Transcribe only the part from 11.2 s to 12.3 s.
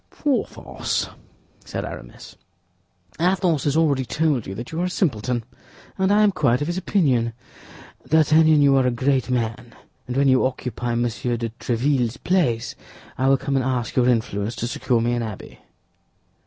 de Tréville's